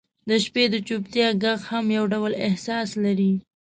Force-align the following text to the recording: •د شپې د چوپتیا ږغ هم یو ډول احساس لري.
•د 0.29 0.31
شپې 0.43 0.63
د 0.73 0.75
چوپتیا 0.87 1.27
ږغ 1.41 1.59
هم 1.71 1.85
یو 1.97 2.05
ډول 2.13 2.31
احساس 2.45 2.89
لري. 3.03 3.33